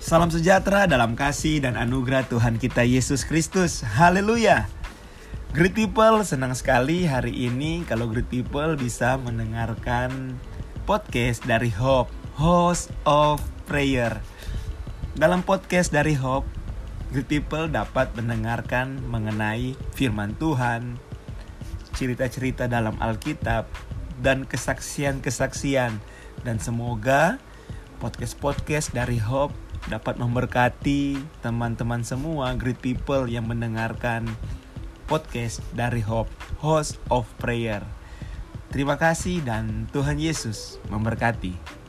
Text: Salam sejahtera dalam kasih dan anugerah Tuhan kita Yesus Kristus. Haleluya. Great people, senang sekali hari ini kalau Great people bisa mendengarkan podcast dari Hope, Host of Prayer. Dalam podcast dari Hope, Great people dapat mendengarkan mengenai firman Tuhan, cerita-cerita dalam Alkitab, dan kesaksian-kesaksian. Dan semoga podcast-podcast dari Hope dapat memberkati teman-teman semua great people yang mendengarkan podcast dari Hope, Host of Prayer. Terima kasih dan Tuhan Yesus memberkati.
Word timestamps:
Salam 0.00 0.32
sejahtera 0.32 0.88
dalam 0.88 1.12
kasih 1.12 1.60
dan 1.60 1.76
anugerah 1.76 2.24
Tuhan 2.24 2.56
kita 2.56 2.88
Yesus 2.88 3.28
Kristus. 3.28 3.84
Haleluya. 3.84 4.64
Great 5.52 5.76
people, 5.76 6.24
senang 6.24 6.56
sekali 6.56 7.04
hari 7.04 7.36
ini 7.36 7.84
kalau 7.84 8.08
Great 8.08 8.32
people 8.32 8.80
bisa 8.80 9.20
mendengarkan 9.20 10.40
podcast 10.88 11.44
dari 11.44 11.68
Hope, 11.68 12.08
Host 12.40 12.88
of 13.04 13.44
Prayer. 13.68 14.24
Dalam 15.20 15.44
podcast 15.44 15.92
dari 15.92 16.16
Hope, 16.16 16.48
Great 17.12 17.28
people 17.28 17.68
dapat 17.68 18.08
mendengarkan 18.16 19.04
mengenai 19.04 19.76
firman 19.92 20.32
Tuhan, 20.40 20.96
cerita-cerita 21.92 22.72
dalam 22.72 22.96
Alkitab, 23.04 23.68
dan 24.24 24.48
kesaksian-kesaksian. 24.48 26.00
Dan 26.40 26.56
semoga 26.56 27.36
podcast-podcast 28.00 28.96
dari 28.96 29.20
Hope 29.20 29.52
dapat 29.88 30.20
memberkati 30.20 31.16
teman-teman 31.40 32.04
semua 32.04 32.52
great 32.58 32.82
people 32.84 33.24
yang 33.24 33.48
mendengarkan 33.48 34.28
podcast 35.08 35.64
dari 35.72 36.04
Hope, 36.04 36.30
Host 36.60 37.00
of 37.08 37.24
Prayer. 37.40 37.82
Terima 38.70 38.94
kasih 39.00 39.42
dan 39.42 39.88
Tuhan 39.90 40.20
Yesus 40.20 40.78
memberkati. 40.92 41.79